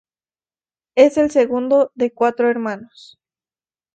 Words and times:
Es 0.95 1.17
el 1.17 1.29
segundo 1.29 1.91
de 1.93 2.11
cuatro 2.11 2.49
hermanos. 2.49 3.19